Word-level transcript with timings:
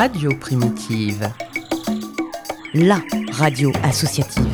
Radio 0.00 0.30
Primitive. 0.38 1.34
La 2.74 3.02
radio 3.32 3.72
associative. 3.82 4.46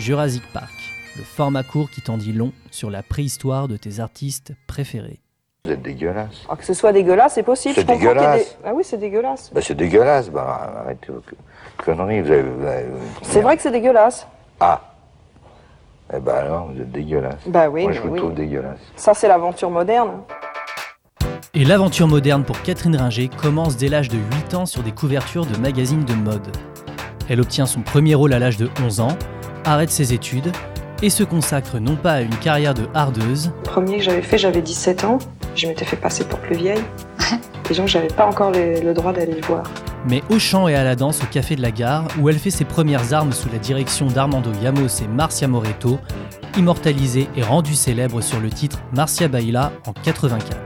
Jurassic 0.00 0.42
Park, 0.52 0.75
le 1.16 1.24
format 1.24 1.62
court 1.62 1.90
qui 1.90 2.00
t'en 2.02 2.16
dit 2.18 2.32
long 2.32 2.52
sur 2.70 2.90
la 2.90 3.02
préhistoire 3.02 3.68
de 3.68 3.76
tes 3.76 4.00
artistes 4.00 4.52
préférés. 4.66 5.20
Vous 5.64 5.72
êtes 5.72 5.82
dégueulasse. 5.82 6.44
Ah, 6.48 6.56
que 6.56 6.64
ce 6.64 6.74
soit 6.74 6.92
dégueulasse, 6.92 7.34
c'est 7.34 7.42
possible. 7.42 7.74
C'est 7.74 7.80
Je 7.82 7.86
dégueulasse. 7.86 8.40
des- 8.40 8.56
Ah 8.68 8.72
oui, 8.74 8.84
c'est 8.84 8.98
dégueulasse. 8.98 9.50
Bah, 9.52 9.60
c'est 9.62 9.74
dégueulasse. 9.74 10.30
Bah, 10.30 10.82
arrêtez 10.84 11.08
vos 11.10 11.22
conneries. 11.84 12.22
Vous 12.22 12.30
avez, 12.30 12.42
vous 12.42 12.64
avez- 12.66 12.86
C'est 13.22 13.40
vrai 13.40 13.56
que 13.56 13.62
c'est 13.62 13.72
dégueulasse. 13.72 14.26
Ah. 14.60 14.80
Eh 16.14 16.20
ben 16.20 16.34
alors, 16.34 16.70
vous 16.72 16.80
êtes 16.80 16.92
dégueulasse. 16.92 17.40
Bah 17.48 17.68
oui, 17.68 17.82
Moi, 17.82 17.92
je 17.92 18.00
mais 18.00 18.06
vous 18.06 18.12
oui. 18.12 18.18
trouve 18.20 18.34
dégueulasse. 18.34 18.78
Ça, 18.94 19.12
c'est 19.12 19.26
l'aventure 19.26 19.70
moderne. 19.70 20.20
Et 21.52 21.64
l'aventure 21.64 22.06
moderne 22.06 22.44
pour 22.44 22.60
Catherine 22.62 22.94
Ringer 22.94 23.28
commence 23.28 23.76
dès 23.76 23.88
l'âge 23.88 24.08
de 24.08 24.18
8 24.18 24.54
ans 24.54 24.66
sur 24.66 24.82
des 24.84 24.92
couvertures 24.92 25.46
de 25.46 25.56
magazines 25.58 26.04
de 26.04 26.12
mode. 26.14 26.46
Elle 27.28 27.40
obtient 27.40 27.66
son 27.66 27.80
premier 27.80 28.14
rôle 28.14 28.34
à 28.34 28.38
l'âge 28.38 28.56
de 28.56 28.68
11 28.84 29.00
ans, 29.00 29.16
arrête 29.64 29.90
ses 29.90 30.12
études 30.12 30.52
et 31.02 31.10
se 31.10 31.22
consacre 31.24 31.78
non 31.78 31.96
pas 31.96 32.12
à 32.14 32.20
une 32.20 32.36
carrière 32.36 32.74
de 32.74 32.86
hardeuse, 32.94 33.52
Le 33.56 33.62
premier 33.62 33.98
que 33.98 34.02
j'avais 34.04 34.22
fait, 34.22 34.38
j'avais 34.38 34.62
17 34.62 35.04
ans. 35.04 35.18
Je 35.54 35.66
m'étais 35.66 35.84
fait 35.84 35.96
passer 35.96 36.24
pour 36.24 36.38
plus 36.40 36.56
vieille. 36.56 36.82
Les 37.68 37.74
gens, 37.74 37.86
j'avais 37.86 38.06
pas 38.08 38.26
encore 38.26 38.50
le, 38.52 38.80
le 38.80 38.94
droit 38.94 39.12
d'aller 39.12 39.34
le 39.34 39.46
voir. 39.46 39.64
mais 40.08 40.22
au 40.30 40.38
chant 40.38 40.68
et 40.68 40.74
à 40.76 40.84
la 40.84 40.94
danse 40.94 41.20
au 41.22 41.26
Café 41.26 41.56
de 41.56 41.62
la 41.62 41.70
Gare, 41.72 42.04
où 42.20 42.28
elle 42.28 42.38
fait 42.38 42.50
ses 42.50 42.64
premières 42.64 43.12
armes 43.12 43.32
sous 43.32 43.48
la 43.50 43.58
direction 43.58 44.06
d'Armando 44.06 44.50
Yamos 44.62 44.86
et 45.02 45.08
Marcia 45.08 45.48
Moreto, 45.48 45.98
immortalisée 46.56 47.28
et 47.36 47.42
rendue 47.42 47.74
célèbre 47.74 48.20
sur 48.20 48.38
le 48.40 48.50
titre 48.50 48.78
Marcia 48.94 49.26
Baila 49.28 49.72
en 49.86 49.92
84. 49.92 50.56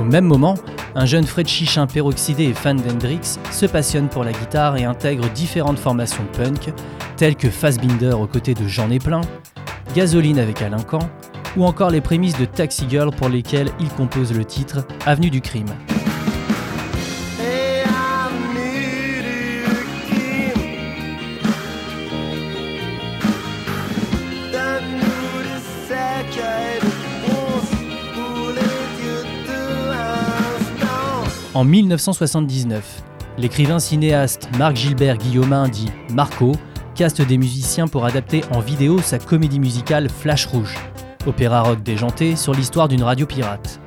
Au 0.00 0.04
même 0.04 0.24
moment, 0.24 0.54
un 0.94 1.06
jeune 1.06 1.24
Fred 1.24 1.48
Chichin 1.48 1.86
peroxydé 1.86 2.44
et 2.44 2.54
fan 2.54 2.76
d'Hendrix 2.76 3.38
se 3.50 3.66
passionne 3.66 4.08
pour 4.08 4.24
la 4.24 4.32
guitare 4.32 4.76
et 4.76 4.84
intègre 4.84 5.28
différentes 5.30 5.78
formations 5.78 6.26
punk, 6.36 6.72
telles 7.16 7.36
que 7.36 7.50
Fassbinder 7.50 8.12
aux 8.12 8.26
côtés 8.26 8.54
de 8.54 8.66
Jean 8.68 8.88
Plein, 8.98 9.22
Gasoline 9.94 10.38
avec 10.38 10.62
Alain 10.62 10.82
Camp, 10.82 11.08
ou 11.56 11.64
encore 11.64 11.90
les 11.90 12.00
prémices 12.00 12.38
de 12.38 12.44
Taxi 12.44 12.86
Girl 12.88 13.10
pour 13.10 13.28
lesquelles 13.28 13.70
il 13.80 13.88
compose 13.90 14.32
le 14.32 14.44
titre 14.44 14.86
Avenue 15.06 15.30
du 15.30 15.40
crime. 15.40 15.66
En 31.54 31.62
1979, 31.62 33.04
l'écrivain 33.38 33.78
cinéaste 33.78 34.48
Marc 34.58 34.74
Gilbert 34.74 35.18
Guillaumin 35.18 35.68
dit 35.68 35.88
Marco 36.12 36.50
caste 36.96 37.22
des 37.22 37.38
musiciens 37.38 37.86
pour 37.86 38.04
adapter 38.04 38.42
en 38.52 38.58
vidéo 38.58 38.98
sa 39.00 39.20
comédie 39.20 39.60
musicale 39.60 40.08
Flash 40.10 40.46
Rouge, 40.46 40.74
opéra 41.28 41.62
rock 41.62 41.80
déjanté 41.84 42.34
sur 42.34 42.54
l'histoire 42.54 42.88
d'une 42.88 43.04
radio 43.04 43.24
pirate. 43.24 43.78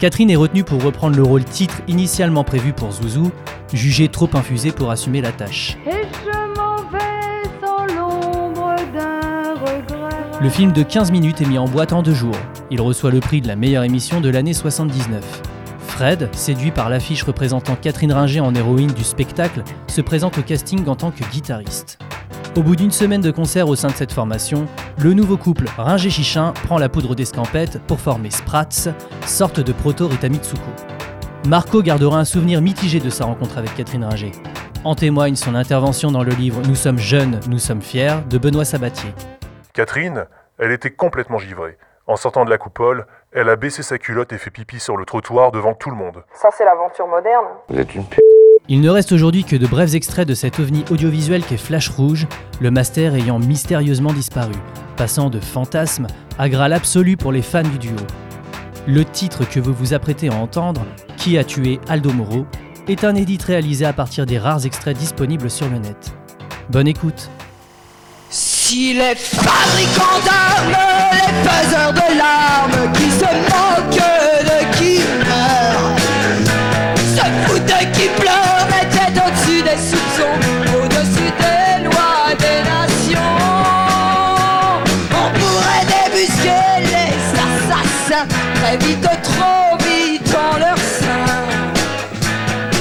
Catherine 0.00 0.28
est 0.28 0.36
retenue 0.36 0.64
pour 0.64 0.82
reprendre 0.82 1.14
le 1.14 1.22
rôle 1.22 1.44
titre 1.44 1.82
initialement 1.86 2.42
prévu 2.42 2.72
pour 2.72 2.90
Zouzou, 2.90 3.30
jugé 3.72 4.08
trop 4.08 4.28
infusé 4.34 4.72
pour 4.72 4.90
assumer 4.90 5.20
la 5.20 5.30
tâche. 5.30 5.78
Et 5.86 6.08
je 6.24 6.58
m'en 6.58 6.78
vais 6.90 7.48
sans 7.64 7.86
l'ombre 7.94 8.74
d'un 8.92 9.54
regret. 9.54 10.42
Le 10.42 10.50
film 10.50 10.72
de 10.72 10.82
15 10.82 11.12
minutes 11.12 11.40
est 11.40 11.46
mis 11.46 11.58
en 11.58 11.66
boîte 11.66 11.92
en 11.92 12.02
deux 12.02 12.12
jours. 12.12 12.36
Il 12.72 12.80
reçoit 12.80 13.12
le 13.12 13.20
prix 13.20 13.40
de 13.40 13.46
la 13.46 13.54
meilleure 13.54 13.84
émission 13.84 14.20
de 14.20 14.30
l'année 14.30 14.52
79. 14.52 15.53
Fred, 15.94 16.28
séduit 16.34 16.72
par 16.72 16.90
l'affiche 16.90 17.22
représentant 17.22 17.76
Catherine 17.76 18.12
Ringer 18.12 18.40
en 18.40 18.52
héroïne 18.52 18.90
du 18.90 19.04
spectacle, 19.04 19.62
se 19.86 20.00
présente 20.00 20.36
au 20.36 20.42
casting 20.42 20.84
en 20.88 20.96
tant 20.96 21.12
que 21.12 21.22
guitariste. 21.30 22.00
Au 22.56 22.64
bout 22.64 22.74
d'une 22.74 22.90
semaine 22.90 23.20
de 23.20 23.30
concert 23.30 23.68
au 23.68 23.76
sein 23.76 23.86
de 23.86 23.92
cette 23.92 24.10
formation, 24.10 24.66
le 24.98 25.12
nouveau 25.12 25.36
couple 25.36 25.66
Ringer-Chichin 25.76 26.52
prend 26.64 26.78
la 26.78 26.88
poudre 26.88 27.14
d'escampette 27.14 27.80
pour 27.86 28.00
former 28.00 28.32
Sprats, 28.32 28.90
sorte 29.24 29.60
de 29.60 29.72
proto-Rita 29.72 30.28
Mitsuko. 30.28 30.68
Marco 31.46 31.80
gardera 31.80 32.18
un 32.18 32.24
souvenir 32.24 32.60
mitigé 32.60 32.98
de 32.98 33.08
sa 33.08 33.26
rencontre 33.26 33.58
avec 33.58 33.76
Catherine 33.76 34.04
Ringer. 34.04 34.32
En 34.82 34.96
témoigne 34.96 35.36
son 35.36 35.54
intervention 35.54 36.10
dans 36.10 36.24
le 36.24 36.32
livre 36.32 36.60
Nous 36.66 36.74
sommes 36.74 36.98
jeunes, 36.98 37.38
nous 37.48 37.60
sommes 37.60 37.82
fiers 37.82 38.16
de 38.28 38.38
Benoît 38.38 38.64
Sabatier. 38.64 39.14
Catherine, 39.72 40.26
elle 40.58 40.72
était 40.72 40.90
complètement 40.90 41.38
givrée. 41.38 41.78
En 42.08 42.16
sortant 42.16 42.44
de 42.44 42.50
la 42.50 42.58
coupole, 42.58 43.06
elle 43.34 43.48
a 43.48 43.56
baissé 43.56 43.82
sa 43.82 43.98
culotte 43.98 44.32
et 44.32 44.38
fait 44.38 44.50
pipi 44.50 44.78
sur 44.78 44.96
le 44.96 45.04
trottoir 45.04 45.50
devant 45.50 45.74
tout 45.74 45.90
le 45.90 45.96
monde. 45.96 46.22
Ça, 46.32 46.50
c'est 46.56 46.64
l'aventure 46.64 47.08
moderne. 47.08 47.46
Vous 47.68 47.78
êtes 47.78 47.94
une 47.94 48.04
p. 48.04 48.18
Il 48.68 48.80
ne 48.80 48.88
reste 48.88 49.10
aujourd'hui 49.12 49.44
que 49.44 49.56
de 49.56 49.66
brefs 49.66 49.94
extraits 49.94 50.26
de 50.26 50.34
cet 50.34 50.60
ovni 50.60 50.84
audiovisuel 50.90 51.42
qu'est 51.42 51.56
Flash 51.58 51.88
Rouge, 51.88 52.26
le 52.60 52.70
master 52.70 53.14
ayant 53.14 53.40
mystérieusement 53.40 54.12
disparu, 54.12 54.54
passant 54.96 55.30
de 55.30 55.40
fantasme 55.40 56.06
à 56.38 56.48
graal 56.48 56.72
absolu 56.72 57.16
pour 57.16 57.32
les 57.32 57.42
fans 57.42 57.62
du 57.62 57.78
duo. 57.78 57.96
Le 58.86 59.04
titre 59.04 59.46
que 59.48 59.60
vous 59.60 59.74
vous 59.74 59.94
apprêtez 59.94 60.28
à 60.28 60.34
entendre, 60.34 60.82
Qui 61.16 61.36
a 61.36 61.44
tué 61.44 61.80
Aldo 61.88 62.12
Moro, 62.12 62.46
est 62.86 63.02
un 63.04 63.16
édit 63.16 63.38
réalisé 63.44 63.84
à 63.84 63.92
partir 63.92 64.26
des 64.26 64.38
rares 64.38 64.64
extraits 64.64 64.96
disponibles 64.96 65.50
sur 65.50 65.68
le 65.68 65.78
net. 65.78 66.14
Bonne 66.70 66.86
écoute 66.86 67.30
Si 68.30 68.94
les 68.94 69.14
fabricants 69.16 70.24
d'armes, 70.24 70.76
les 71.12 71.48
faiseurs 71.48 71.92
de 71.92 72.18
vite, 88.76 89.08
trop 89.22 89.76
vite 89.78 90.34
en 90.34 90.58
leur 90.58 90.78
sein. 90.78 91.44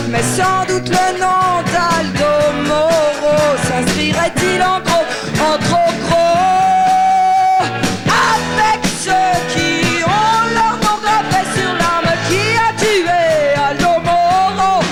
Mais 0.09 0.23
sans 0.23 0.65
doute 0.67 0.89
le 0.89 1.19
nom 1.19 1.61
d'Aldo 1.73 2.33
Moro 2.67 3.35
s'inscrirait-il 3.67 4.61
en 4.61 4.79
gros, 4.79 5.05
en 5.39 5.57
trop 5.57 5.91
gros? 6.05 7.63
Avec 8.07 8.81
ceux 9.03 9.33
qui 9.53 10.03
ont 10.03 10.41
leur 10.57 10.75
nom 10.83 10.97
gravé 11.01 11.41
sur 11.55 11.71
l'arme 11.73 12.11
qui 12.27 12.43
a 12.57 12.69
tué 12.79 13.23
Aldo 13.69 13.93
Moro 14.03 14.83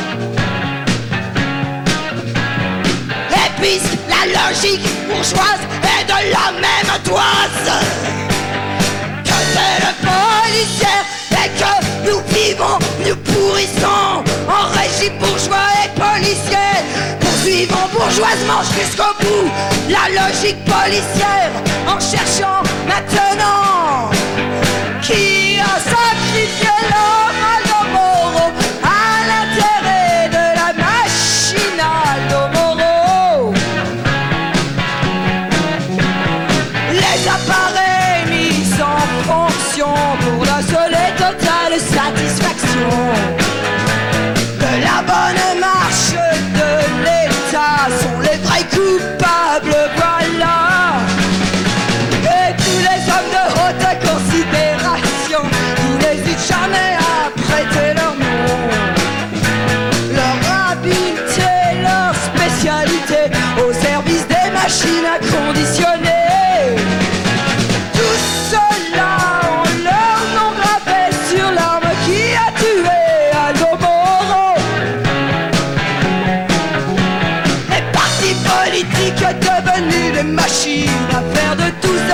Et 3.31 3.61
puisque 3.61 3.97
la 4.09 4.25
logique 4.27 4.87
bourgeoise 5.07 5.63
est 5.83 6.05
de 6.05 6.19
la 6.31 6.51
même 6.59 6.93
toise 7.03 8.30
que 9.61 9.67
c'est 9.67 9.85
le 9.85 9.93
policière 10.09 11.05
et 11.31 11.49
que 11.59 12.09
nous 12.09 12.21
vivons, 12.29 12.79
nous 13.05 13.15
pourrissons 13.15 14.23
en 14.47 14.69
régie 14.77 15.11
bourgeois 15.19 15.69
et 15.83 15.89
policière. 15.99 16.83
Poursuivons 17.19 17.87
bourgeoisement 17.93 18.61
jusqu'au 18.77 19.13
bout 19.19 19.49
la 19.89 20.09
logique 20.09 20.63
policière 20.65 21.51
en 21.87 21.99
cherchant 21.99 22.63
maintenant 22.87 23.90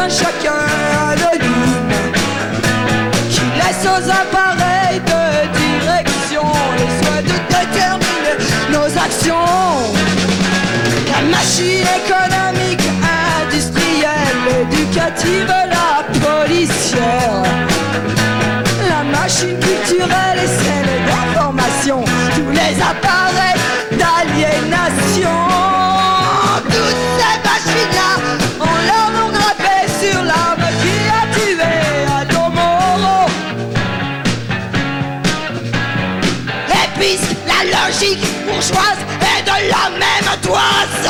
chacun 0.10 0.54
anonyme 1.10 1.90
qui 3.30 3.42
laisse 3.56 3.84
aux 3.86 4.10
appareils 4.10 5.02
de 5.02 5.24
direction 5.58 6.44
les 6.78 6.92
soins 7.04 7.22
de 7.22 7.38
déterminer 7.50 8.36
nos 8.72 8.86
actions. 8.98 9.36
La 11.12 11.22
machine 11.36 11.88
économique, 12.02 12.86
industrielle, 13.42 14.46
éducative, 14.62 15.48
la 15.48 16.04
policière. 16.20 17.44
La 18.88 19.04
machine 19.04 19.58
culturelle 19.60 20.37
est 38.60 39.44
de 39.44 39.70
la 39.70 39.90
même 39.92 40.42
toise 40.42 41.10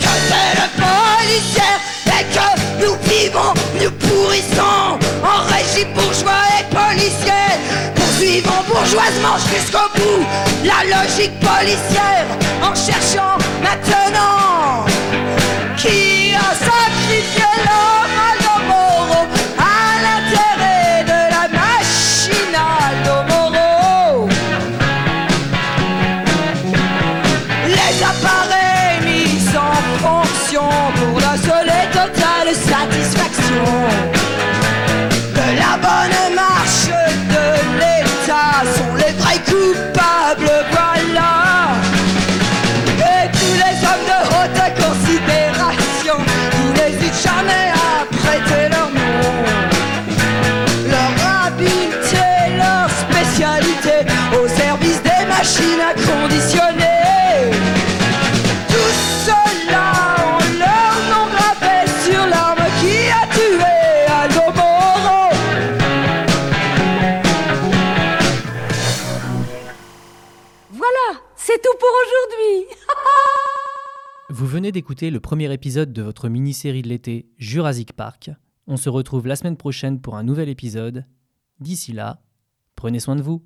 que 0.00 0.12
c'est 0.28 0.54
le 0.60 0.68
policier 0.82 1.72
et 2.06 2.24
que 2.34 2.84
nous 2.84 2.96
vivons, 3.04 3.54
nous 3.80 3.90
pourrissons 3.92 4.98
en 5.22 5.54
régie 5.54 5.86
bourgeois 5.94 6.44
et 6.58 6.64
policier. 6.74 7.46
Poursuivons 7.94 8.64
bourgeoisement 8.68 9.36
jusqu'au 9.52 9.88
bout 9.94 10.26
la 10.64 10.82
logique 10.84 11.38
policière 11.40 12.26
en 12.62 12.74
cherchant 12.74 13.38
maintenant 13.62 14.63
tout 71.64 71.78
pour 71.78 71.88
aujourd'hui. 72.06 72.76
Vous 74.28 74.46
venez 74.46 74.70
d'écouter 74.70 75.10
le 75.10 75.18
premier 75.18 75.50
épisode 75.50 75.94
de 75.94 76.02
votre 76.02 76.28
mini-série 76.28 76.82
de 76.82 76.88
l'été 76.88 77.30
Jurassic 77.38 77.94
Park. 77.94 78.30
On 78.66 78.76
se 78.76 78.90
retrouve 78.90 79.26
la 79.26 79.34
semaine 79.34 79.56
prochaine 79.56 79.98
pour 79.98 80.16
un 80.16 80.24
nouvel 80.24 80.50
épisode. 80.50 81.06
D'ici 81.60 81.92
là, 81.92 82.20
prenez 82.76 83.00
soin 83.00 83.16
de 83.16 83.22
vous. 83.22 83.42